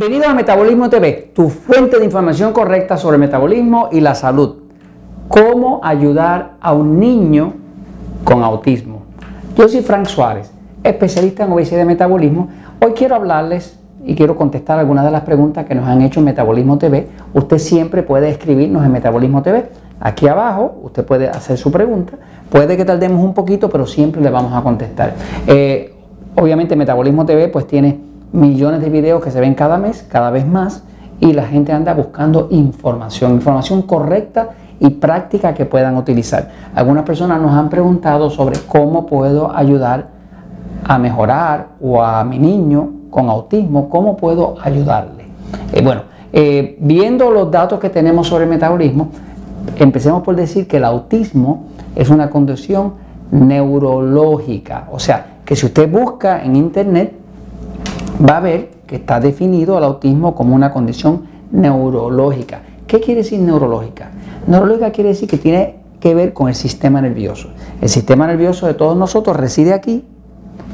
Bienvenido 0.00 0.30
a 0.30 0.34
Metabolismo 0.34 0.88
TV, 0.88 1.30
tu 1.34 1.50
fuente 1.50 1.98
de 1.98 2.06
información 2.06 2.54
correcta 2.54 2.96
sobre 2.96 3.18
metabolismo 3.18 3.90
y 3.92 4.00
la 4.00 4.14
salud. 4.14 4.56
¿Cómo 5.28 5.78
ayudar 5.82 6.52
a 6.58 6.72
un 6.72 6.98
niño 6.98 7.52
con 8.24 8.42
autismo? 8.42 9.02
Yo 9.54 9.68
soy 9.68 9.82
Frank 9.82 10.06
Suárez, 10.06 10.50
especialista 10.82 11.44
en 11.44 11.52
obesidad 11.52 11.82
y 11.82 11.84
metabolismo. 11.84 12.48
Hoy 12.80 12.92
quiero 12.92 13.14
hablarles 13.14 13.78
y 14.02 14.14
quiero 14.14 14.36
contestar 14.36 14.78
algunas 14.78 15.04
de 15.04 15.10
las 15.10 15.20
preguntas 15.20 15.66
que 15.66 15.74
nos 15.74 15.86
han 15.86 16.00
hecho 16.00 16.20
en 16.20 16.24
Metabolismo 16.24 16.78
TV. 16.78 17.06
Usted 17.34 17.58
siempre 17.58 18.02
puede 18.02 18.30
escribirnos 18.30 18.82
en 18.82 18.92
Metabolismo 18.92 19.42
TV. 19.42 19.68
Aquí 20.00 20.28
abajo 20.28 20.80
usted 20.82 21.04
puede 21.04 21.28
hacer 21.28 21.58
su 21.58 21.70
pregunta. 21.70 22.14
Puede 22.48 22.78
que 22.78 22.86
tardemos 22.86 23.22
un 23.22 23.34
poquito, 23.34 23.68
pero 23.68 23.86
siempre 23.86 24.22
le 24.22 24.30
vamos 24.30 24.54
a 24.54 24.62
contestar. 24.62 25.12
Eh, 25.46 25.92
obviamente 26.36 26.74
Metabolismo 26.74 27.26
TV 27.26 27.48
pues 27.48 27.66
tiene 27.66 28.08
millones 28.32 28.80
de 28.80 28.90
videos 28.90 29.22
que 29.22 29.30
se 29.30 29.40
ven 29.40 29.54
cada 29.54 29.78
mes, 29.78 30.06
cada 30.08 30.30
vez 30.30 30.46
más, 30.46 30.84
y 31.20 31.32
la 31.32 31.46
gente 31.46 31.72
anda 31.72 31.94
buscando 31.94 32.48
información, 32.50 33.32
información 33.32 33.82
correcta 33.82 34.50
y 34.78 34.88
práctica 34.90 35.52
que 35.54 35.66
puedan 35.66 35.96
utilizar. 35.96 36.48
Algunas 36.74 37.04
personas 37.04 37.40
nos 37.40 37.52
han 37.52 37.68
preguntado 37.68 38.30
sobre 38.30 38.58
cómo 38.60 39.06
puedo 39.06 39.54
ayudar 39.54 40.08
a 40.84 40.98
mejorar 40.98 41.68
o 41.80 42.02
a 42.02 42.24
mi 42.24 42.38
niño 42.38 42.90
con 43.10 43.28
autismo, 43.28 43.90
cómo 43.90 44.16
puedo 44.16 44.56
ayudarle. 44.62 45.24
Eh, 45.72 45.82
bueno, 45.82 46.02
eh, 46.32 46.76
viendo 46.80 47.30
los 47.30 47.50
datos 47.50 47.78
que 47.78 47.90
tenemos 47.90 48.28
sobre 48.28 48.44
el 48.44 48.50
metabolismo, 48.50 49.10
empecemos 49.76 50.22
por 50.22 50.36
decir 50.36 50.66
que 50.66 50.78
el 50.78 50.84
autismo 50.84 51.64
es 51.94 52.08
una 52.08 52.30
condición 52.30 52.94
neurológica, 53.30 54.88
o 54.90 54.98
sea, 54.98 55.26
que 55.44 55.54
si 55.54 55.66
usted 55.66 55.90
busca 55.90 56.42
en 56.42 56.56
internet 56.56 57.19
va 58.20 58.36
a 58.38 58.40
ver 58.40 58.70
que 58.86 58.96
está 58.96 59.20
definido 59.20 59.78
el 59.78 59.84
autismo 59.84 60.34
como 60.34 60.54
una 60.54 60.72
condición 60.72 61.26
neurológica. 61.52 62.62
¿Qué 62.86 63.00
quiere 63.00 63.22
decir 63.22 63.40
neurológica? 63.40 64.10
Neurológica 64.46 64.90
quiere 64.90 65.10
decir 65.10 65.28
que 65.28 65.38
tiene 65.38 65.76
que 66.00 66.14
ver 66.14 66.32
con 66.32 66.48
el 66.48 66.54
sistema 66.54 67.00
nervioso. 67.00 67.50
El 67.80 67.88
sistema 67.88 68.26
nervioso 68.26 68.66
de 68.66 68.74
todos 68.74 68.96
nosotros 68.96 69.36
reside 69.36 69.72
aquí, 69.72 70.04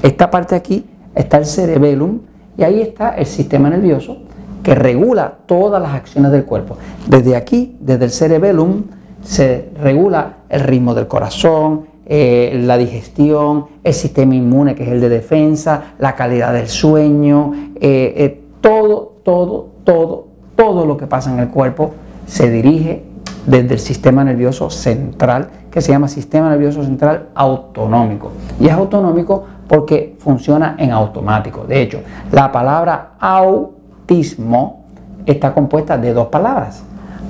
esta 0.03 0.31
parte 0.31 0.55
aquí 0.55 0.87
está 1.15 1.39
el 1.39 1.47
cerebellum 1.47 2.21
y 2.57 2.63
ahí 2.63 2.81
está 2.81 3.11
el 3.11 3.27
sistema 3.27 3.71
nervioso 3.71 4.19
que 4.63 4.75
regula 4.75 5.35
todas 5.47 5.81
las 5.81 5.95
acciones 5.95 6.33
del 6.33 6.45
cuerpo. 6.45 6.77
Desde 7.07 7.37
aquí, 7.37 7.77
desde 7.81 8.07
el 8.07 8.11
cerebellum, 8.11 8.83
se 9.23 9.71
regula 9.81 10.39
el 10.49 10.61
ritmo 10.61 10.95
del 10.95 11.07
corazón, 11.07 11.87
eh, 12.09 12.61
la 12.63 12.79
digestión, 12.79 13.67
el 13.83 13.93
sistema 13.93 14.37
inmune 14.37 14.77
que 14.77 14.85
es 14.85 14.91
el 14.91 15.01
de 15.01 15.09
defensa, 15.09 15.95
la 15.99 16.15
calidad 16.15 16.53
del 16.53 16.69
sueño, 16.69 17.53
eh, 17.81 18.15
eh, 18.17 18.45
todo, 18.61 19.17
todo, 19.25 19.69
todo, 19.83 20.29
todo 20.55 20.87
lo 20.87 20.97
que 20.97 21.09
pasa 21.09 21.33
en 21.33 21.41
el 21.41 21.49
cuerpo 21.49 21.95
se 22.27 22.49
dirige 22.49 23.03
desde 23.45 23.75
el 23.75 23.81
sistema 23.81 24.23
nervioso 24.23 24.71
central, 24.71 25.49
que 25.71 25.81
se 25.81 25.91
llama 25.91 26.07
sistema 26.07 26.49
nervioso 26.49 26.85
central 26.85 27.29
autonómico. 27.35 28.31
Y 28.61 28.67
es 28.67 28.73
autonómico 28.73 29.45
porque 29.67 30.15
funciona 30.21 30.77
en 30.79 30.93
automático. 30.93 31.65
De 31.65 31.83
hecho, 31.83 32.01
la 32.31 32.53
palabra 32.53 33.15
autismo 33.19 34.85
está 35.27 35.53
compuesta 35.53 35.99
de 35.99 36.13
dos 36.13 36.29
palabras. 36.29 36.85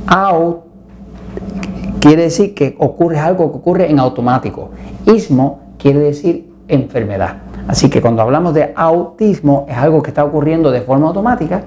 Aut 0.07 0.66
quiere 2.07 2.23
decir 2.23 2.55
que 2.55 2.77
ocurre 2.79 3.19
algo 3.19 3.51
que 3.51 3.59
ocurre 3.59 3.91
en 3.91 3.99
automático. 3.99 4.71
Ismo 5.07 5.61
quiere 5.79 5.99
decir 5.99 6.49
enfermedad. 6.69 7.39
Así 7.69 7.91
que 7.91 8.01
cuando 8.01 8.23
hablamos 8.23 8.55
de 8.55 8.73
autismo 8.77 9.67
es 9.69 9.77
algo 9.77 10.03
que 10.03 10.11
está 10.11 10.25
ocurriendo 10.25 10.71
de 10.71 10.81
forma 10.83 11.09
automática 11.09 11.63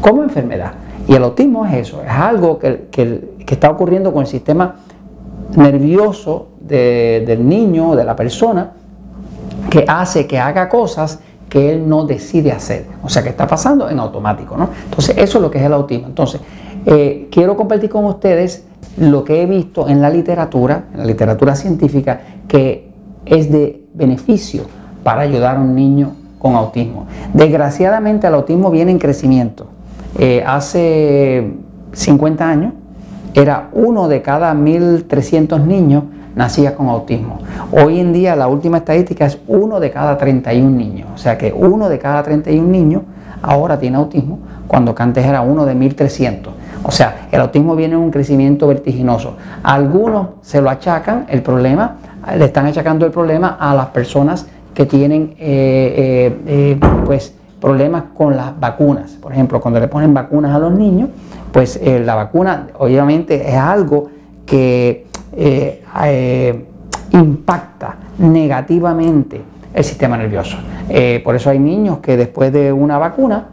como 0.00 0.22
enfermedad. 0.22 0.72
Y 1.08 1.14
el 1.14 1.24
autismo 1.24 1.64
es 1.66 1.74
eso, 1.74 2.02
es 2.02 2.10
algo 2.10 2.58
que, 2.58 2.88
está 3.46 3.70
ocurriendo 3.70 4.12
con 4.12 4.22
el 4.22 4.28
sistema 4.28 4.76
nervioso 5.56 6.48
del 6.60 7.48
niño, 7.48 7.96
de 7.96 8.04
la 8.04 8.14
persona, 8.14 8.72
que 9.68 9.84
hace 9.88 10.26
que 10.26 10.38
haga 10.38 10.68
cosas 10.68 11.18
que 11.48 11.72
él 11.72 11.88
no 11.88 12.04
decide 12.04 12.52
hacer. 12.52 12.86
O 13.02 13.08
sea, 13.08 13.22
que 13.24 13.30
está 13.30 13.46
pasando 13.46 13.90
en 13.90 13.98
automático. 13.98 14.56
¿no? 14.56 14.68
Entonces, 14.84 15.16
eso 15.18 15.38
es 15.38 15.42
lo 15.42 15.50
que 15.50 15.58
es 15.58 15.64
el 15.64 15.72
autismo. 15.72 16.06
Entonces, 16.06 16.40
eh, 16.86 17.28
quiero 17.30 17.56
compartir 17.56 17.90
con 17.90 18.04
ustedes 18.04 18.64
lo 18.96 19.24
que 19.24 19.42
he 19.42 19.46
visto 19.46 19.88
en 19.88 20.00
la 20.00 20.10
literatura, 20.10 20.84
en 20.92 21.00
la 21.00 21.06
literatura 21.06 21.54
científica, 21.54 22.20
que 22.48 22.90
es 23.26 23.50
de 23.50 23.84
beneficio 23.94 24.64
para 25.02 25.22
ayudar 25.22 25.56
a 25.56 25.60
un 25.60 25.74
niño 25.74 26.12
con 26.38 26.54
autismo. 26.54 27.06
Desgraciadamente 27.34 28.26
el 28.26 28.34
autismo 28.34 28.70
viene 28.70 28.90
en 28.90 28.98
crecimiento. 28.98 29.66
Eh, 30.18 30.42
hace 30.46 31.52
50 31.92 32.48
años 32.48 32.72
era 33.34 33.68
uno 33.72 34.08
de 34.08 34.22
cada 34.22 34.52
1.300 34.54 35.64
niños 35.64 36.04
nacía 36.34 36.74
con 36.74 36.88
autismo. 36.88 37.38
Hoy 37.72 38.00
en 38.00 38.12
día 38.12 38.34
la 38.36 38.48
última 38.48 38.78
estadística 38.78 39.26
es 39.26 39.38
uno 39.46 39.80
de 39.80 39.90
cada 39.90 40.16
31 40.16 40.70
niños. 40.70 41.08
O 41.14 41.18
sea 41.18 41.36
que 41.36 41.52
uno 41.52 41.88
de 41.88 41.98
cada 41.98 42.22
31 42.22 42.66
niños 42.66 43.02
ahora 43.42 43.78
tiene 43.78 43.96
autismo, 43.96 44.38
cuando 44.66 44.94
antes 44.96 45.24
era 45.24 45.40
uno 45.40 45.64
de 45.64 45.74
1.300. 45.74 46.48
O 46.82 46.90
sea, 46.90 47.28
el 47.30 47.40
autismo 47.40 47.76
viene 47.76 47.94
en 47.94 48.00
un 48.00 48.10
crecimiento 48.10 48.66
vertiginoso. 48.66 49.36
Algunos 49.62 50.28
se 50.42 50.62
lo 50.62 50.70
achacan, 50.70 51.26
el 51.28 51.42
problema, 51.42 51.96
le 52.36 52.44
están 52.44 52.66
achacando 52.66 53.06
el 53.06 53.12
problema 53.12 53.56
a 53.60 53.74
las 53.74 53.86
personas 53.86 54.46
que 54.74 54.86
tienen 54.86 55.34
eh, 55.38 56.36
eh, 56.38 56.38
eh, 56.46 56.80
pues, 57.04 57.34
problemas 57.60 58.04
con 58.14 58.36
las 58.36 58.58
vacunas. 58.58 59.12
Por 59.12 59.32
ejemplo, 59.32 59.60
cuando 59.60 59.80
le 59.80 59.88
ponen 59.88 60.14
vacunas 60.14 60.54
a 60.54 60.58
los 60.58 60.72
niños, 60.72 61.10
pues 61.52 61.80
la 61.82 62.14
vacuna 62.14 62.68
obviamente 62.78 63.48
es 63.48 63.56
algo 63.56 64.08
que 64.46 65.06
impacta 67.12 67.96
negativamente 68.18 69.40
el 69.74 69.84
sistema 69.84 70.16
nervioso. 70.16 70.56
por 71.24 71.34
eso 71.34 71.50
hay 71.50 71.58
niños 71.58 71.98
que 71.98 72.16
después 72.16 72.52
de 72.52 72.72
una 72.72 72.98
vacuna 72.98 73.46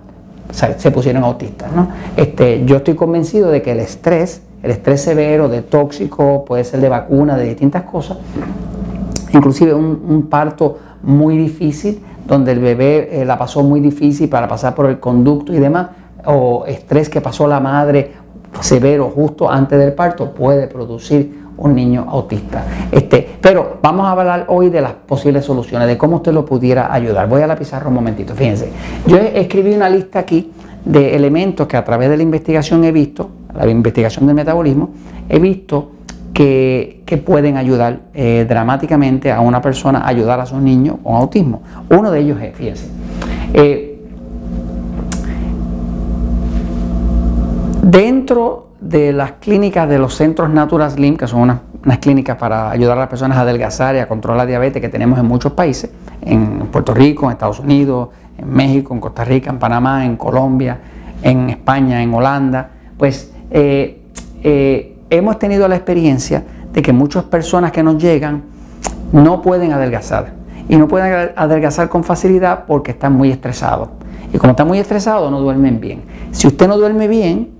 se 0.51 0.91
pusieron 0.91 1.23
autistas. 1.23 1.71
¿no? 1.71 1.89
Este, 2.15 2.65
yo 2.65 2.77
estoy 2.77 2.95
convencido 2.95 3.49
de 3.49 3.61
que 3.61 3.71
el 3.71 3.79
estrés, 3.79 4.41
el 4.63 4.71
estrés 4.71 5.01
severo, 5.01 5.49
de 5.49 5.61
tóxico, 5.61 6.45
puede 6.45 6.63
ser 6.63 6.81
de 6.81 6.89
vacuna, 6.89 7.37
de 7.37 7.45
distintas 7.45 7.83
cosas, 7.83 8.17
inclusive 9.33 9.73
un, 9.73 10.27
parto 10.29 10.77
muy 11.03 11.37
difícil, 11.37 12.01
donde 12.25 12.51
el 12.51 12.59
bebé 12.59 13.21
eh, 13.21 13.25
la 13.25 13.37
pasó 13.37 13.63
muy 13.63 13.79
difícil 13.79 14.29
para 14.29 14.47
pasar 14.47 14.75
por 14.75 14.87
el 14.87 14.99
conducto 14.99 15.53
y 15.53 15.59
demás, 15.59 15.89
o 16.25 16.65
estrés 16.65 17.09
que 17.09 17.21
pasó 17.21 17.47
la 17.47 17.59
madre 17.59 18.11
severo 18.59 19.11
justo 19.13 19.49
antes 19.49 19.77
del 19.79 19.93
parto, 19.93 20.33
puede 20.33 20.67
producir 20.67 21.46
un 21.57 21.75
niño 21.75 22.05
autista. 22.09 22.63
Este, 22.91 23.37
pero 23.41 23.77
vamos 23.81 24.05
a 24.05 24.11
hablar 24.11 24.45
hoy 24.47 24.69
de 24.69 24.81
las 24.81 24.93
posibles 24.93 25.45
soluciones, 25.45 25.87
de 25.87 25.97
cómo 25.97 26.17
usted 26.17 26.31
lo 26.33 26.45
pudiera 26.45 26.93
ayudar. 26.93 27.27
Voy 27.27 27.41
a 27.41 27.47
la 27.47 27.55
pizarra 27.55 27.87
un 27.87 27.95
momentito, 27.95 28.33
fíjense. 28.35 28.71
Yo 29.05 29.17
escribí 29.17 29.73
una 29.73 29.89
lista 29.89 30.19
aquí 30.19 30.51
de 30.85 31.15
elementos 31.15 31.67
que 31.67 31.77
a 31.77 31.83
través 31.83 32.09
de 32.09 32.17
la 32.17 32.23
investigación 32.23 32.83
he 32.83 32.91
visto, 32.91 33.29
la 33.53 33.67
investigación 33.67 34.27
del 34.27 34.35
metabolismo, 34.35 34.89
he 35.27 35.39
visto 35.39 35.91
que, 36.33 37.23
pueden 37.25 37.57
ayudar 37.57 38.01
eh, 38.13 38.45
dramáticamente 38.47 39.31
a 39.31 39.41
una 39.41 39.59
persona 39.59 39.99
a 39.99 40.07
ayudar 40.07 40.39
a 40.39 40.45
su 40.45 40.59
niño 40.59 40.99
con 41.01 41.15
autismo. 41.15 41.61
Uno 41.89 42.11
de 42.11 42.19
ellos 42.19 42.39
es, 42.39 42.55
fíjense, 42.55 42.87
eh, 43.53 43.99
dentro 47.81 48.66
de 48.79 49.11
las 49.11 49.33
clínicas 49.33 49.89
de 49.89 49.97
los 49.97 50.15
centros 50.15 50.49
Natural 50.49 50.89
Slim, 50.91 51.17
que 51.17 51.27
son 51.27 51.41
unas, 51.41 51.97
clínicas 51.99 52.37
para 52.37 52.69
ayudar 52.69 52.97
a 52.97 53.01
las 53.01 53.09
personas 53.09 53.37
a 53.37 53.41
adelgazar 53.41 53.95
y 53.95 53.99
a 53.99 54.07
controlar 54.07 54.39
la 54.39 54.45
diabetes 54.45 54.81
que 54.81 54.89
tenemos 54.89 55.17
en 55.19 55.25
muchos 55.25 55.53
países, 55.53 55.89
en 56.21 56.67
Puerto 56.71 56.93
Rico, 56.93 57.25
en 57.25 57.31
Estados 57.31 57.59
Unidos, 57.59 58.09
en 58.37 58.51
México, 58.51 58.93
en 58.93 58.99
Costa 58.99 59.23
Rica, 59.23 59.49
en 59.49 59.57
Panamá, 59.57 60.05
en 60.05 60.17
Colombia, 60.17 60.79
en 61.23 61.49
España, 61.49 62.03
en 62.03 62.13
Holanda, 62.13 62.69
pues 62.97 63.31
eh, 63.51 64.01
eh, 64.43 64.97
hemos 65.09 65.39
tenido 65.39 65.67
la 65.67 65.75
experiencia 65.75 66.43
de 66.73 66.81
que 66.81 66.93
muchas 66.93 67.23
personas 67.23 67.71
que 67.71 67.81
nos 67.81 68.01
llegan 68.01 68.43
no 69.11 69.41
pueden 69.41 69.71
adelgazar. 69.71 70.33
Y 70.69 70.75
no 70.75 70.87
pueden 70.87 71.31
adelgazar 71.35 71.87
con 71.87 72.03
facilidad 72.03 72.65
porque 72.65 72.91
están 72.91 73.13
muy 73.13 73.31
estresados. 73.31 73.89
Y 74.33 74.37
como 74.37 74.51
están 74.51 74.67
muy 74.67 74.79
estresados, 74.79 75.31
no 75.31 75.39
duermen 75.39 75.79
bien. 75.79 76.01
Si 76.31 76.45
usted 76.45 76.67
no 76.67 76.77
duerme 76.77 77.07
bien, 77.07 77.56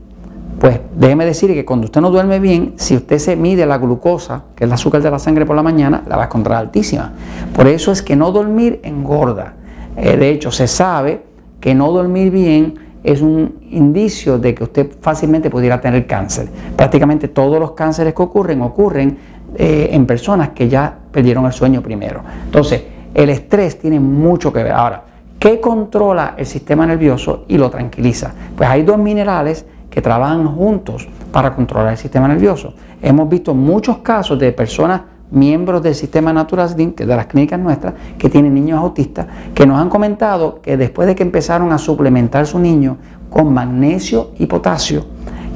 pues 0.60 0.80
déjeme 0.96 1.26
decir 1.26 1.54
que 1.54 1.66
cuando 1.66 1.86
usted 1.86 2.02
no 2.02 2.10
duerme 2.10 2.40
bien, 2.40 2.74
si 2.78 2.96
usted 2.96 3.20
se 3.20 3.36
mide 3.36 3.66
la 3.66 3.78
glucosa, 3.78 4.44
que 4.56 4.64
es 4.64 4.68
el 4.68 4.74
azúcar 4.74 5.02
de 5.02 5.12
la 5.12 5.20
sangre 5.20 5.46
por 5.46 5.56
la 5.56 5.64
mañana, 5.64 6.04
la 6.08 6.18
va 6.18 6.24
a 6.24 6.26
encontrar 6.26 6.58
altísima. 6.58 7.14
Por 7.54 7.68
eso 7.68 7.92
es 7.92 8.02
que 8.02 8.16
no 8.16 8.32
dormir 8.32 8.80
engorda. 8.84 9.54
Eh, 9.96 10.18
de 10.18 10.30
hecho, 10.30 10.52
se 10.52 10.68
sabe 10.68 11.24
que 11.60 11.76
no 11.76 11.92
dormir 11.92 12.32
bien 12.32 12.76
es 13.04 13.22
un 13.22 13.60
indicio 13.70 14.40
de 14.40 14.56
que 14.56 14.64
usted 14.64 14.92
fácilmente 15.00 15.50
pudiera 15.50 15.80
tener 15.80 16.08
cáncer. 16.08 16.50
Prácticamente 16.76 17.28
todos 17.28 17.60
los 17.60 17.72
cánceres 17.72 18.14
que 18.14 18.22
ocurren 18.22 18.62
ocurren 18.62 19.18
eh, 19.56 19.90
en 19.92 20.06
personas 20.06 20.50
que 20.50 20.68
ya 20.68 20.98
perdieron 21.12 21.46
el 21.46 21.54
sueño 21.54 21.82
primero. 21.82 22.22
Entonces, 22.46 22.84
el 23.14 23.30
estrés 23.30 23.80
tiene 23.80 24.00
mucho 24.00 24.52
que 24.52 24.64
ver. 24.64 24.74
Ahora, 24.74 25.04
que 25.40 25.60
controla 25.60 26.34
el 26.38 26.46
sistema 26.46 26.86
nervioso 26.86 27.46
y 27.48 27.58
lo 27.58 27.70
tranquiliza. 27.70 28.34
Pues 28.56 28.68
hay 28.70 28.84
dos 28.84 28.98
minerales 28.98 29.66
que 29.98 30.02
trabajan 30.04 30.46
juntos 30.46 31.08
para 31.32 31.56
controlar 31.56 31.94
el 31.94 31.98
sistema 31.98 32.28
nervioso. 32.28 32.76
Hemos 33.02 33.28
visto 33.28 33.56
muchos 33.56 33.98
casos 33.98 34.38
de 34.38 34.52
personas 34.52 35.02
miembros 35.32 35.82
del 35.82 35.96
sistema 35.96 36.32
natural 36.32 36.76
de 36.76 37.06
las 37.08 37.26
clínicas 37.26 37.60
nuestras 37.60 37.96
que 38.16 38.30
tienen 38.30 38.54
niños 38.54 38.78
autistas 38.78 39.26
que 39.56 39.66
nos 39.66 39.80
han 39.80 39.90
comentado 39.90 40.62
que 40.62 40.78
después 40.78 41.08
de 41.08 41.16
que 41.16 41.24
empezaron 41.24 41.74
a 41.74 41.80
suplementar 41.80 42.46
su 42.46 42.60
niño 42.60 42.98
con 43.32 43.52
magnesio 43.52 44.34
y 44.38 44.46
potasio, 44.46 45.04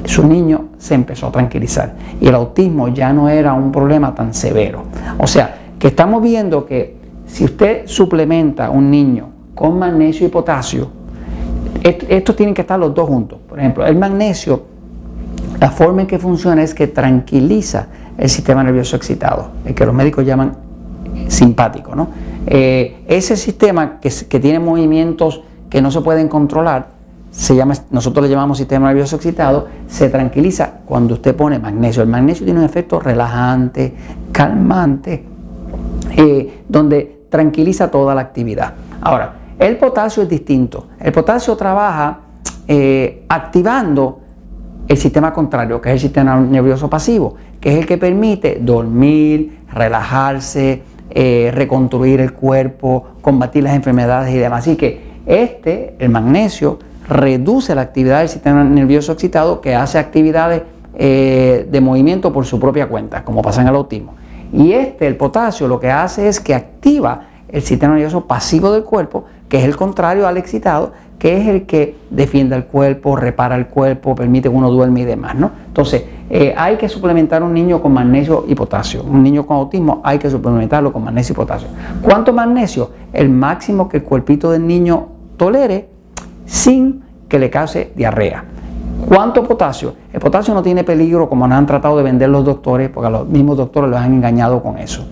su 0.06 0.26
niño 0.26 0.70
se 0.76 0.96
empezó 0.96 1.28
a 1.28 1.30
tranquilizar 1.30 1.94
y 2.20 2.26
el 2.26 2.34
autismo 2.34 2.88
ya 2.88 3.12
no 3.12 3.28
era 3.28 3.52
un 3.52 3.70
problema 3.70 4.12
tan 4.12 4.34
severo. 4.34 4.82
O 5.18 5.28
sea, 5.28 5.56
que 5.78 5.86
estamos 5.86 6.20
viendo 6.20 6.66
que 6.66 6.96
si 7.26 7.44
usted 7.44 7.86
suplementa 7.86 8.66
a 8.66 8.70
un 8.70 8.90
niño 8.90 9.28
con 9.54 9.78
magnesio 9.78 10.26
y 10.26 10.30
potasio, 10.30 11.01
estos 11.82 12.36
tienen 12.36 12.54
que 12.54 12.62
estar 12.62 12.78
los 12.78 12.94
dos 12.94 13.08
juntos. 13.08 13.38
Por 13.48 13.58
ejemplo, 13.58 13.86
el 13.86 13.96
magnesio, 13.96 14.62
la 15.60 15.70
forma 15.70 16.02
en 16.02 16.06
que 16.06 16.18
funciona 16.18 16.62
es 16.62 16.74
que 16.74 16.86
tranquiliza 16.88 17.86
el 18.16 18.28
sistema 18.28 18.62
nervioso 18.62 18.96
excitado, 18.96 19.48
el 19.64 19.74
que 19.74 19.86
los 19.86 19.94
médicos 19.94 20.24
llaman 20.24 20.56
simpático. 21.28 21.94
¿no? 21.94 22.08
Eh, 22.46 23.04
ese 23.08 23.36
sistema 23.36 24.00
que, 24.00 24.10
tiene 24.40 24.58
movimientos 24.58 25.42
que 25.70 25.80
no 25.80 25.90
se 25.90 26.00
pueden 26.00 26.28
controlar, 26.28 26.88
se 27.30 27.56
llama, 27.56 27.74
nosotros 27.90 28.24
le 28.24 28.30
llamamos 28.30 28.58
sistema 28.58 28.88
nervioso 28.88 29.16
excitado, 29.16 29.68
se 29.88 30.10
tranquiliza 30.10 30.80
cuando 30.84 31.14
usted 31.14 31.34
pone 31.34 31.58
magnesio. 31.58 32.02
El 32.02 32.08
magnesio 32.08 32.44
tiene 32.44 32.60
un 32.60 32.66
efecto 32.66 33.00
relajante, 33.00 33.94
calmante, 34.32 35.24
eh, 36.16 36.62
donde 36.68 37.22
tranquiliza 37.30 37.90
toda 37.90 38.14
la 38.14 38.20
actividad. 38.20 38.74
Ahora, 39.00 39.32
el 39.62 39.76
potasio 39.76 40.22
es 40.22 40.28
distinto. 40.28 40.88
El 41.00 41.12
potasio 41.12 41.56
trabaja 41.56 42.20
eh, 42.66 43.24
activando 43.28 44.20
el 44.88 44.96
sistema 44.96 45.32
contrario, 45.32 45.80
que 45.80 45.90
es 45.90 45.94
el 45.94 46.00
sistema 46.00 46.36
nervioso 46.40 46.90
pasivo, 46.90 47.36
que 47.60 47.72
es 47.72 47.78
el 47.78 47.86
que 47.86 47.98
permite 47.98 48.58
dormir, 48.60 49.60
relajarse, 49.72 50.82
eh, 51.10 51.50
reconstruir 51.54 52.20
el 52.20 52.32
cuerpo, 52.32 53.06
combatir 53.20 53.62
las 53.64 53.74
enfermedades 53.74 54.34
y 54.34 54.38
demás. 54.38 54.60
Así 54.60 54.76
que 54.76 55.12
este, 55.26 55.96
el 55.98 56.10
magnesio, 56.10 56.78
reduce 57.08 57.74
la 57.74 57.82
actividad 57.82 58.20
del 58.20 58.28
sistema 58.28 58.64
nervioso 58.64 59.12
excitado 59.12 59.60
que 59.60 59.74
hace 59.74 59.98
actividades 59.98 60.62
eh, 60.94 61.66
de 61.70 61.80
movimiento 61.80 62.32
por 62.32 62.46
su 62.46 62.60
propia 62.60 62.88
cuenta, 62.88 63.24
como 63.24 63.42
pasa 63.42 63.62
en 63.62 63.68
el 63.68 63.74
autismo. 63.74 64.14
Y 64.52 64.72
este, 64.72 65.06
el 65.06 65.16
potasio, 65.16 65.66
lo 65.68 65.80
que 65.80 65.90
hace 65.90 66.28
es 66.28 66.38
que 66.40 66.54
activa 66.54 67.28
el 67.52 67.62
sistema 67.62 67.94
nervioso 67.94 68.26
pasivo 68.26 68.72
del 68.72 68.82
cuerpo, 68.82 69.24
que 69.48 69.58
es 69.58 69.64
el 69.64 69.76
contrario 69.76 70.26
al 70.26 70.38
excitado, 70.38 70.92
que 71.18 71.36
es 71.36 71.46
el 71.46 71.66
que 71.66 71.96
defiende 72.10 72.56
el 72.56 72.64
cuerpo, 72.64 73.14
repara 73.14 73.54
el 73.54 73.66
cuerpo, 73.66 74.14
permite 74.14 74.48
que 74.48 74.54
uno 74.54 74.70
duerme 74.70 75.02
y 75.02 75.04
demás, 75.04 75.36
¿no? 75.36 75.52
Entonces, 75.68 76.02
eh, 76.28 76.54
hay 76.56 76.76
que 76.76 76.88
suplementar 76.88 77.42
a 77.42 77.44
un 77.44 77.54
niño 77.54 77.80
con 77.80 77.92
magnesio 77.92 78.44
y 78.48 78.54
potasio. 78.54 79.04
Un 79.04 79.22
niño 79.22 79.46
con 79.46 79.58
autismo 79.58 80.00
hay 80.02 80.18
que 80.18 80.30
suplementarlo 80.30 80.92
con 80.92 81.04
magnesio 81.04 81.34
y 81.34 81.36
potasio. 81.36 81.68
¿Cuánto 82.00 82.32
magnesio? 82.32 82.90
El 83.12 83.28
máximo 83.28 83.88
que 83.88 83.98
el 83.98 84.02
cuerpito 84.02 84.50
del 84.50 84.66
niño 84.66 85.08
tolere 85.36 85.90
sin 86.46 87.02
que 87.28 87.38
le 87.38 87.50
cause 87.50 87.92
diarrea. 87.94 88.44
¿Cuánto 89.08 89.42
potasio? 89.42 89.94
El 90.12 90.20
potasio 90.20 90.54
no 90.54 90.62
tiene 90.62 90.84
peligro 90.84 91.28
como 91.28 91.46
nos 91.46 91.58
han 91.58 91.66
tratado 91.66 91.96
de 91.96 92.02
vender 92.02 92.28
los 92.28 92.44
doctores, 92.44 92.88
porque 92.88 93.08
a 93.08 93.10
los 93.10 93.28
mismos 93.28 93.56
doctores 93.56 93.90
los 93.90 93.98
han 93.98 94.14
engañado 94.14 94.62
con 94.62 94.78
eso. 94.78 95.04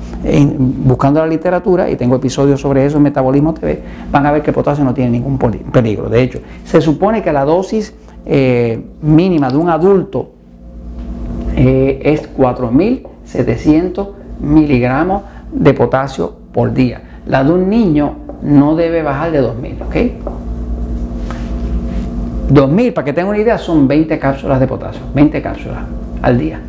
buscando 0.58 1.20
la 1.20 1.26
literatura, 1.26 1.90
y 1.90 1.96
tengo 1.96 2.16
episodios 2.16 2.60
sobre 2.60 2.86
eso 2.86 2.98
en 2.98 3.02
Metabolismo 3.02 3.52
TV, 3.52 3.82
van 4.10 4.26
a 4.26 4.32
ver 4.32 4.42
que 4.42 4.50
el 4.50 4.54
potasio 4.54 4.84
no 4.84 4.94
tiene 4.94 5.10
ningún 5.10 5.38
peligro. 5.38 6.08
De 6.08 6.22
hecho, 6.22 6.40
se 6.64 6.80
supone 6.80 7.22
que 7.22 7.32
la 7.32 7.44
dosis 7.44 7.94
eh, 8.26 8.82
mínima 9.02 9.50
de 9.50 9.56
un 9.56 9.68
adulto 9.68 10.30
eh, 11.56 12.00
es 12.04 12.36
4.700 12.36 14.08
miligramos 14.40 15.22
de 15.52 15.74
potasio 15.74 16.34
por 16.52 16.72
día. 16.72 17.02
La 17.26 17.44
de 17.44 17.52
un 17.52 17.68
niño 17.68 18.14
no 18.42 18.76
debe 18.76 19.02
bajar 19.02 19.32
de 19.32 19.42
2.000, 19.42 19.82
¿ok? 19.82 20.39
2000, 22.50 22.92
para 22.92 23.04
que 23.04 23.12
tengan 23.12 23.30
una 23.30 23.38
idea, 23.38 23.58
son 23.58 23.86
20 23.86 24.18
cápsulas 24.18 24.58
de 24.60 24.66
potasio, 24.66 25.00
20 25.14 25.40
cápsulas 25.40 25.78
al 26.20 26.38
día. 26.38 26.60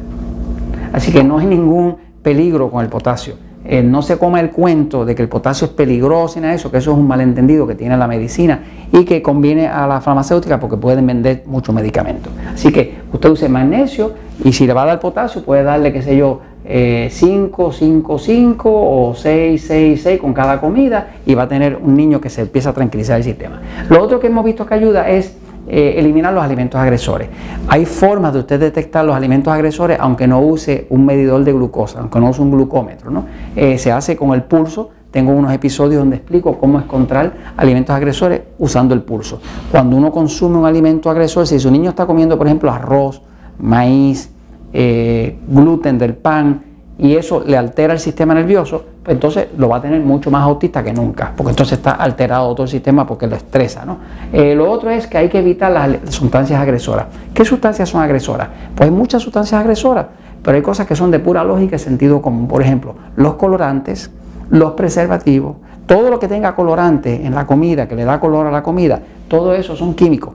Así 0.94 1.12
que 1.12 1.24
no 1.24 1.40
hay 1.40 1.48
ningún 1.48 1.98
peligro 2.22 2.70
con 2.70 2.84
el 2.84 2.90
potasio. 2.90 3.36
Eh, 3.64 3.84
no 3.84 4.02
se 4.02 4.18
coma 4.18 4.40
el 4.40 4.50
cuento 4.50 5.06
de 5.06 5.14
que 5.14 5.22
el 5.22 5.30
potasio 5.30 5.68
es 5.68 5.74
peligroso 5.74 6.40
y 6.40 6.42
nada 6.42 6.56
eso, 6.56 6.72
que 6.72 6.78
eso 6.78 6.92
es 6.92 6.98
un 6.98 7.08
malentendido 7.08 7.68
que 7.68 7.76
tiene 7.76 7.96
la 7.96 8.08
medicina 8.08 8.64
y 8.92 9.06
que 9.06 9.22
conviene 9.22 9.68
a 9.68 9.86
la 9.86 10.02
farmacéutica 10.02 10.60
porque 10.60 10.78
pueden 10.78 11.06
vender 11.06 11.44
muchos 11.46 11.74
medicamentos. 11.74 12.34
Así 12.54 12.72
que 12.72 12.96
usted 13.14 13.30
use 13.30 13.50
magnesio 13.50 14.14
y 14.44 14.54
si 14.54 14.66
le 14.66 14.74
va 14.74 14.84
a 14.84 14.86
dar 14.88 15.00
potasio 15.00 15.44
puede 15.44 15.64
darle, 15.64 15.94
qué 15.94 16.02
sé 16.02 16.18
yo, 16.18 16.42
5, 16.64 17.72
5, 17.72 18.20
5 18.20 18.70
o 18.72 19.14
6, 19.16 19.64
6, 19.68 20.02
6 20.04 20.22
con 20.22 20.34
cada 20.34 20.60
comida 20.60 21.16
y 21.26 21.34
va 21.34 21.44
a 21.44 21.48
tener 21.48 21.76
un 21.76 21.96
niño 21.96 22.22
que 22.22 22.30
se 22.30 22.42
empieza 22.42 22.70
a 22.70 22.74
tranquilizar 22.74 23.18
el 23.18 23.24
sistema. 23.24 23.62
Lo 23.90 24.02
otro 24.02 24.20
que 24.20 24.28
hemos 24.28 24.46
visto 24.46 24.66
que 24.66 24.74
ayuda 24.76 25.10
es 25.10 25.38
eh, 25.74 25.98
eliminar 25.98 26.34
los 26.34 26.44
alimentos 26.44 26.78
agresores. 26.78 27.30
Hay 27.70 27.86
formas 27.86 28.34
de 28.34 28.40
usted 28.40 28.60
detectar 28.60 29.06
los 29.06 29.16
alimentos 29.16 29.54
agresores 29.54 29.98
aunque 30.02 30.28
no 30.28 30.42
use 30.42 30.86
un 30.90 31.06
medidor 31.06 31.46
de 31.46 31.54
glucosa, 31.54 32.00
aunque 32.02 32.20
no 32.20 32.30
use 32.30 32.42
un 32.42 32.52
glucómetro. 32.52 33.10
¿no? 33.10 33.26
Eh, 33.56 33.78
se 33.78 33.90
hace 33.90 34.18
con 34.18 34.34
el 34.34 34.44
pulso. 34.44 34.90
Tengo 35.12 35.32
unos 35.32 35.54
episodios 35.54 36.02
donde 36.02 36.18
explico 36.18 36.58
cómo 36.58 36.78
encontrar 36.78 37.32
alimentos 37.56 37.96
agresores 37.96 38.42
usando 38.60 38.94
el 38.94 39.04
pulso. 39.04 39.40
Cuando 39.72 39.96
uno 39.96 40.12
consume 40.12 40.58
un 40.58 40.66
alimento 40.66 41.10
agresor, 41.10 41.48
si 41.48 41.58
su 41.58 41.72
niño 41.72 41.92
está 41.92 42.06
comiendo, 42.06 42.38
por 42.38 42.48
ejemplo, 42.48 42.70
arroz, 42.70 43.22
maíz, 43.58 44.30
eh, 44.74 45.38
gluten 45.48 45.98
del 45.98 46.16
pan, 46.16 46.64
y 46.98 47.16
eso 47.16 47.46
le 47.48 47.56
altera 47.56 47.94
el 47.94 48.00
sistema 48.00 48.34
nervioso, 48.34 48.84
entonces 49.08 49.48
lo 49.58 49.70
va 49.70 49.78
a 49.78 49.82
tener 49.82 50.00
mucho 50.02 50.30
más 50.30 50.44
autista 50.44 50.84
que 50.84 50.94
nunca, 50.94 51.34
porque 51.36 51.52
entonces 51.52 51.78
está 51.78 51.92
alterado 51.92 52.54
todo 52.54 52.64
el 52.64 52.70
sistema 52.70 53.06
porque 53.08 53.28
lo 53.28 53.36
estresa. 53.36 53.84
¿no? 53.86 53.98
Eh, 54.32 54.54
lo 54.54 54.70
otro 54.70 54.90
es 54.90 55.08
que 55.08 55.18
hay 55.18 55.30
que 55.30 55.40
evitar 55.40 55.72
las 55.72 56.14
sustancias 56.14 56.60
agresoras. 56.60 57.08
¿Qué 57.34 57.44
sustancias 57.44 57.90
son 57.90 58.02
agresoras? 58.02 58.50
Pues 58.76 58.90
hay 58.90 58.96
muchas 58.96 59.24
sustancias 59.24 59.60
agresoras, 59.60 60.06
pero 60.44 60.56
hay 60.56 60.62
cosas 60.62 60.86
que 60.86 60.96
son 60.96 61.10
de 61.10 61.20
pura 61.20 61.44
lógica 61.44 61.76
y 61.76 61.80
sentido 61.80 62.22
común. 62.22 62.48
Por 62.48 62.62
ejemplo, 62.62 62.96
los 63.16 63.36
colorantes, 63.36 64.12
los 64.50 64.74
preservativos, 64.74 65.56
todo 65.88 66.10
lo 66.10 66.20
que 66.20 66.28
tenga 66.28 66.56
colorante 66.56 67.26
en 67.26 67.34
la 67.34 67.48
comida, 67.48 67.88
que 67.88 67.96
le 67.96 68.06
da 68.06 68.20
color 68.20 68.46
a 68.48 68.52
la 68.52 68.62
comida, 68.62 69.00
todo 69.28 69.54
eso 69.56 69.76
son 69.76 69.96
químicos, 69.96 70.34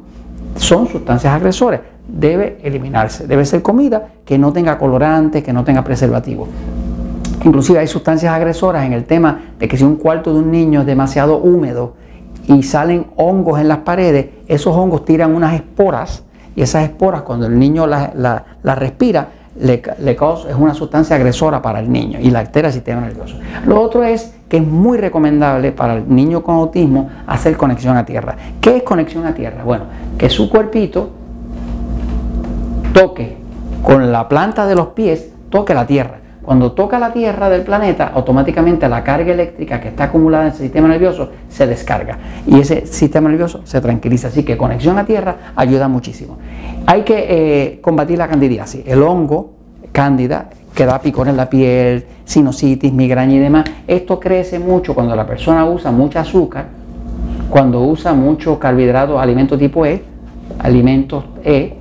son 0.57 0.88
sustancias 0.88 1.33
agresoras 1.33 1.81
debe 2.09 2.59
eliminarse. 2.62 3.26
Debe 3.26 3.45
ser 3.45 3.62
comida 3.62 4.09
que 4.25 4.38
no 4.38 4.52
tenga 4.52 4.79
colorantes, 4.79 5.43
que 5.43 5.52
no 5.52 5.64
tenga 5.64 5.83
preservativo. 5.83 6.47
Inclusive 7.47 7.79
hay 7.79 7.87
sustancias 7.87 8.35
agresoras 8.35 8.85
en 8.85 8.93
el 8.93 9.05
tema 9.05 9.41
de 9.61 9.69
que 9.69 9.76
si 9.76 9.85
un 9.85 9.97
cuarto 9.97 10.35
de 10.35 10.41
un 10.41 10.50
niño 10.50 10.81
es 10.81 10.87
demasiado 10.87 11.38
húmedo 11.38 11.95
y 12.49 12.65
salen 12.65 13.07
hongos 13.15 13.61
en 13.61 13.69
las 13.69 13.79
paredes, 13.79 14.26
esos 14.49 14.75
hongos 14.76 15.05
tiran 15.05 15.33
unas 15.33 15.55
esporas 15.55 16.25
y 16.57 16.62
esas 16.62 16.83
esporas 16.83 17.23
cuando 17.23 17.47
el 17.47 17.57
niño 17.57 17.87
las 17.87 18.12
la, 18.17 18.75
respira, 18.75 19.29
le, 19.61 19.81
causa, 20.17 20.50
es 20.50 20.57
una 20.57 20.75
sustancia 20.75 21.15
agresora 21.15 21.62
para 21.62 21.79
el 21.79 21.91
niño 21.91 22.19
y 22.21 22.33
la 22.33 22.41
altera 22.41 22.67
el 22.67 22.75
sistema 22.75 23.03
nervioso. 23.03 23.37
Lo 23.65 23.81
otro 23.81 24.03
es 24.03 24.35
que 24.49 24.57
es 24.57 24.67
muy 24.67 24.99
recomendable 24.99 25.71
para 25.71 25.95
el 25.95 26.12
niño 26.12 26.43
con 26.43 26.57
autismo 26.57 27.11
hacer 27.29 27.57
conexión 27.57 27.97
a 27.97 28.05
tierra. 28.05 28.35
¿Qué 28.61 28.79
es 28.79 28.83
conexión 28.83 29.25
a 29.25 29.35
tierra? 29.35 29.62
Bueno, 29.62 29.85
que 30.19 30.29
su 30.31 30.50
cuerpito 30.50 31.11
toque 32.93 33.37
con 33.85 34.11
la 34.11 34.29
planta 34.29 34.67
de 34.67 34.75
los 34.75 34.88
pies, 34.88 35.31
toque 35.49 35.73
la 35.73 35.87
tierra. 35.87 36.25
Cuando 36.47 36.71
toca 36.71 37.00
la 37.00 37.12
tierra 37.12 37.49
del 37.50 37.62
planeta, 37.62 38.12
automáticamente 38.15 38.88
la 38.88 39.03
carga 39.03 39.33
eléctrica 39.33 39.81
que 39.81 39.88
está 39.88 40.05
acumulada 40.05 40.45
en 40.45 40.53
el 40.53 40.57
sistema 40.57 40.87
nervioso 40.87 41.31
se 41.49 41.67
descarga 41.67 42.19
y 42.47 42.61
ese 42.61 42.87
sistema 42.87 43.29
nervioso 43.29 43.62
se 43.65 43.81
tranquiliza. 43.81 44.29
Así 44.29 44.45
que 44.45 44.57
conexión 44.57 44.97
a 44.97 45.05
tierra 45.05 45.53
ayuda 45.57 45.88
muchísimo. 45.88 46.38
Hay 46.87 47.03
que 47.03 47.26
eh, 47.29 47.81
combatir 47.81 48.19
la 48.19 48.29
candidiasis, 48.29 48.85
el 48.87 49.03
hongo 49.03 49.55
cándida 49.91 50.50
que 50.73 50.87
da 50.87 51.00
picor 51.00 51.26
en 51.26 51.37
la 51.37 51.50
piel, 51.50 52.05
sinusitis, 52.25 52.93
migraña 52.93 53.35
y 53.35 53.38
demás. 53.41 53.65
Esto 53.88 54.21
crece 54.21 54.61
mucho 54.61 54.95
cuando 54.95 55.17
la 55.17 55.26
persona 55.26 55.65
usa 55.65 55.91
mucho 55.91 56.21
azúcar, 56.21 56.67
cuando 57.50 57.81
usa 57.83 58.15
mucho 58.15 58.57
carbohidratos, 58.61 59.21
alimentos 59.21 59.59
tipo 59.59 59.85
E, 59.85 60.00
alimentos 60.61 61.25
E, 61.43 61.76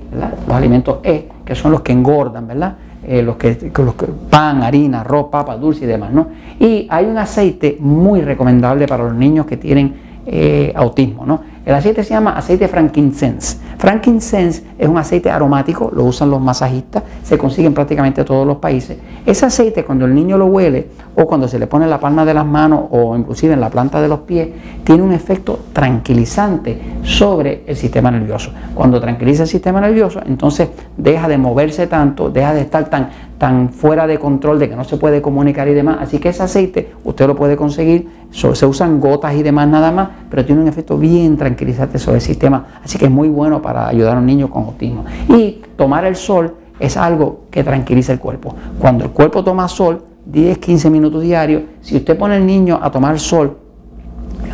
los 0.48 0.56
alimentos 0.56 0.98
E, 1.04 1.28
que 1.44 1.54
son 1.54 1.70
los 1.70 1.82
que 1.82 1.92
engordan, 1.92 2.48
¿verdad? 2.48 2.78
Eh, 3.08 3.22
los, 3.22 3.36
que, 3.36 3.56
los 3.76 3.94
pan, 4.28 4.64
harina, 4.64 5.02
arroz, 5.02 5.28
papa, 5.30 5.56
dulce 5.56 5.84
y 5.84 5.86
demás, 5.86 6.12
¿no? 6.12 6.26
Y 6.58 6.88
hay 6.90 7.04
un 7.04 7.16
aceite 7.18 7.76
muy 7.78 8.20
recomendable 8.20 8.88
para 8.88 9.04
los 9.04 9.14
niños 9.14 9.46
que 9.46 9.56
tienen 9.56 9.94
eh, 10.26 10.72
autismo, 10.74 11.24
¿no? 11.24 11.40
El 11.66 11.74
aceite 11.74 12.04
se 12.04 12.10
llama 12.10 12.36
aceite 12.36 12.68
frankincense. 12.68 13.58
Frankincense 13.76 14.62
es 14.78 14.88
un 14.88 14.96
aceite 14.98 15.30
aromático, 15.30 15.90
lo 15.92 16.04
usan 16.04 16.30
los 16.30 16.40
masajistas, 16.40 17.02
se 17.24 17.36
consigue 17.36 17.66
en 17.66 17.74
prácticamente 17.74 18.22
todos 18.22 18.46
los 18.46 18.58
países. 18.58 18.96
Ese 19.26 19.46
aceite 19.46 19.84
cuando 19.84 20.04
el 20.04 20.14
niño 20.14 20.38
lo 20.38 20.46
huele 20.46 20.86
o 21.16 21.26
cuando 21.26 21.48
se 21.48 21.58
le 21.58 21.66
pone 21.66 21.84
en 21.84 21.90
la 21.90 21.98
palma 21.98 22.24
de 22.24 22.34
las 22.34 22.46
manos 22.46 22.84
o 22.92 23.16
inclusive 23.16 23.54
en 23.54 23.60
la 23.60 23.68
planta 23.68 24.00
de 24.00 24.06
los 24.06 24.20
pies, 24.20 24.48
tiene 24.84 25.02
un 25.02 25.12
efecto 25.12 25.58
tranquilizante 25.72 26.80
sobre 27.02 27.64
el 27.66 27.74
sistema 27.74 28.12
nervioso. 28.12 28.52
Cuando 28.72 29.00
tranquiliza 29.00 29.42
el 29.42 29.48
sistema 29.48 29.80
nervioso, 29.80 30.20
entonces 30.24 30.68
deja 30.96 31.26
de 31.26 31.36
moverse 31.36 31.88
tanto, 31.88 32.30
deja 32.30 32.54
de 32.54 32.60
estar 32.60 32.88
tan, 32.88 33.10
tan 33.38 33.70
fuera 33.70 34.06
de 34.06 34.20
control 34.20 34.60
de 34.60 34.68
que 34.68 34.76
no 34.76 34.84
se 34.84 34.98
puede 34.98 35.20
comunicar 35.20 35.66
y 35.66 35.74
demás. 35.74 35.98
Así 36.00 36.18
que 36.18 36.28
ese 36.28 36.44
aceite 36.44 36.92
usted 37.02 37.26
lo 37.26 37.34
puede 37.34 37.56
conseguir, 37.56 38.08
se 38.30 38.66
usan 38.66 39.00
gotas 39.00 39.34
y 39.34 39.42
demás 39.42 39.68
nada 39.68 39.90
más, 39.90 40.08
pero 40.30 40.44
tiene 40.44 40.62
un 40.62 40.68
efecto 40.68 40.96
bien 40.96 41.36
tranquilizante 41.36 41.55
sobre 41.98 42.16
el 42.16 42.22
sistema. 42.22 42.66
Así 42.84 42.98
que 42.98 43.06
es 43.06 43.10
muy 43.10 43.28
bueno 43.28 43.62
para 43.62 43.88
ayudar 43.88 44.16
a 44.16 44.20
un 44.20 44.26
niño 44.26 44.50
con 44.50 44.64
autismo. 44.64 45.04
Y 45.28 45.62
tomar 45.76 46.04
el 46.04 46.16
sol 46.16 46.54
es 46.78 46.96
algo 46.96 47.44
que 47.50 47.64
tranquiliza 47.64 48.12
el 48.12 48.18
cuerpo. 48.18 48.54
Cuando 48.78 49.04
el 49.04 49.10
cuerpo 49.10 49.42
toma 49.42 49.68
sol, 49.68 50.04
10, 50.26 50.58
15 50.58 50.90
minutos 50.90 51.22
diarios, 51.22 51.62
si 51.80 51.96
usted 51.96 52.18
pone 52.18 52.34
al 52.34 52.46
niño 52.46 52.78
a 52.82 52.90
tomar 52.90 53.18
sol, 53.18 53.56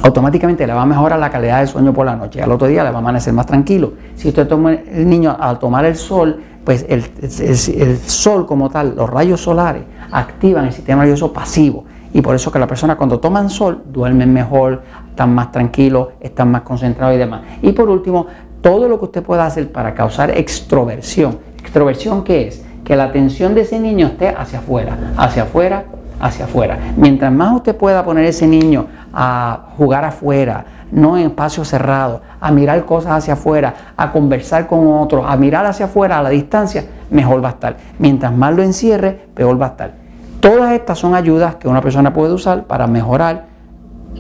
automáticamente 0.03 0.67
le 0.67 0.73
va 0.73 0.83
a 0.83 0.87
mejorar 0.87 1.19
la 1.19 1.31
calidad 1.31 1.59
del 1.59 1.69
sueño 1.69 1.93
por 1.93 2.07
la 2.07 2.17
noche. 2.17 2.43
Al 2.43 2.51
otro 2.51 2.67
día 2.67 2.85
le 2.85 2.91
va 2.91 2.97
a 2.97 2.99
amanecer 2.99 3.33
más 3.33 3.47
tranquilo. 3.47 3.95
Si 4.15 4.29
usted 4.29 4.47
toma 4.47 4.75
el 4.75 5.09
niño 5.09 5.37
al 5.39 5.59
tomar 5.59 5.85
el 5.85 5.97
sol, 5.97 6.41
pues 6.65 6.87
el, 6.89 7.99
sol 8.07 8.47
como 8.47 8.71
tal, 8.71 8.95
los 8.97 9.09
rayos 9.09 9.41
solares, 9.41 9.83
activan 10.11 10.67
el 10.67 10.73
sistema 10.73 11.03
nervioso 11.03 11.33
pasivo. 11.33 11.85
Y 12.15 12.21
por 12.21 12.35
eso 12.35 12.53
que 12.53 12.59
la 12.59 12.67
persona 12.67 12.97
cuando 12.97 13.19
toman 13.19 13.49
sol 13.49 13.83
duermen 13.87 14.33
mejor, 14.33 14.83
están 15.13 15.35
más 15.35 15.53
tranquilos, 15.53 16.09
están 16.21 16.51
más 16.51 16.63
concentrados 16.63 17.15
y 17.15 17.19
demás. 17.19 17.43
Y 17.61 17.73
por 17.73 17.91
último, 17.91 18.27
todo 18.63 18.89
lo 18.89 18.99
que 18.99 19.05
usted 19.05 19.23
pueda 19.23 19.45
hacer 19.45 19.71
para 19.71 19.95
causar 19.95 20.31
extroversión. 20.31 21.39
¿Extroversión 21.61 22.25
qué 22.25 22.49
es? 22.49 22.65
Que 22.83 22.97
la 22.97 23.05
atención 23.05 23.55
de 23.55 23.61
ese 23.61 23.79
niño 23.79 24.07
esté 24.07 24.29
hacia 24.29 24.61
afuera, 24.61 24.97
hacia 25.19 25.43
afuera, 25.43 25.85
hacia 26.19 26.47
afuera. 26.47 26.79
Mientras 26.97 27.31
más 27.31 27.55
usted 27.55 27.77
pueda 27.77 28.03
poner 28.05 28.25
ese 28.25 28.47
niño 28.47 28.87
a 29.13 29.67
jugar 29.77 30.05
afuera, 30.07 30.65
no 30.91 31.19
en 31.19 31.27
espacios 31.27 31.69
cerrados, 31.69 32.23
a 32.41 32.51
mirar 32.51 32.85
cosas 32.87 33.13
hacia 33.13 33.35
afuera, 33.35 33.75
a 33.97 34.11
conversar 34.13 34.67
con 34.67 34.87
otros, 34.87 35.27
a 35.29 35.37
mirar 35.37 35.67
hacia 35.67 35.87
afuera 35.87 36.19
a 36.19 36.23
la 36.23 36.31
distancia, 36.31 36.87
mejor 37.11 37.45
va 37.45 37.49
a 37.49 37.53
estar. 37.53 37.77
Mientras 37.99 38.33
más 38.33 38.55
lo 38.55 38.63
encierre, 38.63 39.27
peor 39.35 39.61
va 39.61 39.67
a 39.67 39.71
estar. 39.71 39.93
Todas 40.41 40.73
estas 40.73 40.99
son 40.99 41.15
ayudas 41.15 41.57
que 41.57 41.69
una 41.69 41.83
persona 41.83 42.15
puede 42.15 42.33
usar 42.33 42.65
para 42.65 42.87
mejorar 42.87 43.52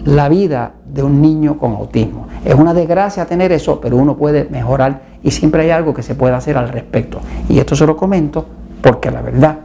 la 0.04 0.28
vida 0.28 0.72
de 0.86 1.02
un 1.02 1.20
niño 1.22 1.58
con 1.58 1.72
autismo. 1.72 2.26
Es 2.44 2.54
una 2.54 2.74
desgracia 2.74 3.26
tener 3.26 3.52
eso, 3.52 3.80
pero 3.80 3.96
uno 3.96 4.16
puede 4.16 4.48
mejorar 4.50 5.02
y 5.22 5.30
siempre 5.30 5.62
hay 5.62 5.70
algo 5.70 5.94
que 5.94 6.02
se 6.02 6.14
puede 6.14 6.34
hacer 6.34 6.56
al 6.56 6.68
respecto. 6.68 7.20
Y 7.48 7.58
esto 7.58 7.76
se 7.76 7.86
lo 7.86 7.96
comento 7.96 8.46
porque 8.82 9.10
la 9.10 9.22
verdad 9.22 9.58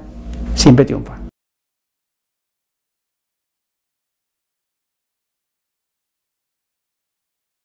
siempre 0.54 0.86
triunfa. 0.86 1.27